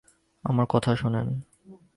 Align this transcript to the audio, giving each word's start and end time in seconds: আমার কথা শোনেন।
আমার 0.43 0.65
কথা 0.69 0.91
শোনেন। 0.95 1.27